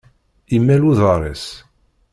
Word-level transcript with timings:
Imal 0.55 0.83
uḍar-is. 0.89 1.45